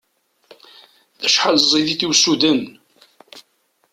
Acḥal 1.25 1.57
ẓid-it 1.71 2.01
i 2.05 2.07
usuden! 2.11 2.61